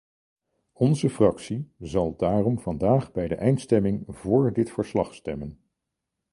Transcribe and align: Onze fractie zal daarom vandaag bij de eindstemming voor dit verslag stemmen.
Onze 0.73 1.09
fractie 1.09 1.73
zal 1.79 2.15
daarom 2.15 2.59
vandaag 2.59 3.11
bij 3.11 3.27
de 3.27 3.35
eindstemming 3.35 4.03
voor 4.07 4.53
dit 4.53 4.71
verslag 4.71 5.15
stemmen. 5.15 5.59